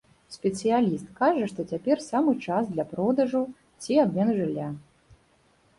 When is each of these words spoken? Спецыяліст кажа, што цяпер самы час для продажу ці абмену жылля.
Спецыяліст 0.35 1.11
кажа, 1.19 1.43
што 1.51 1.65
цяпер 1.73 1.97
самы 2.09 2.33
час 2.49 2.63
для 2.73 2.85
продажу 2.95 3.45
ці 3.81 4.03
абмену 4.07 4.33
жылля. 4.41 4.67